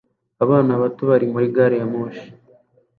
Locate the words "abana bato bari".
0.43-1.25